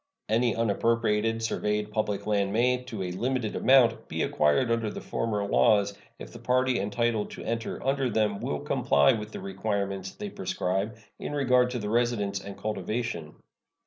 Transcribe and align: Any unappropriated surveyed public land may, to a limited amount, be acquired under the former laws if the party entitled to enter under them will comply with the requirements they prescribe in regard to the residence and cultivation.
Any 0.27 0.55
unappropriated 0.55 1.43
surveyed 1.43 1.91
public 1.91 2.25
land 2.25 2.51
may, 2.51 2.81
to 2.85 3.03
a 3.03 3.11
limited 3.11 3.55
amount, 3.55 4.07
be 4.07 4.23
acquired 4.23 4.71
under 4.71 4.89
the 4.89 4.99
former 4.99 5.45
laws 5.47 5.95
if 6.17 6.33
the 6.33 6.39
party 6.39 6.79
entitled 6.79 7.29
to 7.29 7.43
enter 7.43 7.79
under 7.85 8.09
them 8.09 8.39
will 8.39 8.61
comply 8.61 9.13
with 9.13 9.31
the 9.31 9.39
requirements 9.41 10.09
they 10.15 10.31
prescribe 10.31 10.97
in 11.19 11.33
regard 11.33 11.69
to 11.69 11.77
the 11.77 11.91
residence 11.91 12.39
and 12.43 12.57
cultivation. 12.57 13.35